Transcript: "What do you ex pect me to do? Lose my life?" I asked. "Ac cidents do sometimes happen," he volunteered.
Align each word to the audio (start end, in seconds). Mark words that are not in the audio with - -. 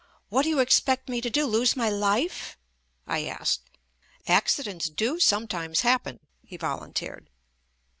"What 0.29 0.41
do 0.41 0.49
you 0.49 0.59
ex 0.59 0.79
pect 0.79 1.09
me 1.09 1.21
to 1.21 1.29
do? 1.29 1.45
Lose 1.45 1.75
my 1.75 1.87
life?" 1.87 2.57
I 3.05 3.25
asked. 3.25 3.69
"Ac 4.25 4.45
cidents 4.47 4.89
do 4.91 5.19
sometimes 5.19 5.81
happen," 5.81 6.21
he 6.43 6.57
volunteered. 6.57 7.29